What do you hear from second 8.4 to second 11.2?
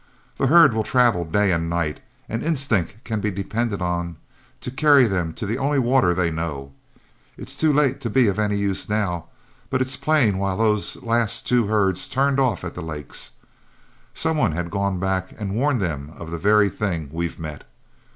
use now, but it's plain why those